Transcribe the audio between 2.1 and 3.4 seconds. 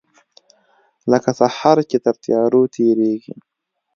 تیارو تیریږې